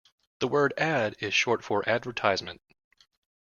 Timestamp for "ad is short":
0.79-1.63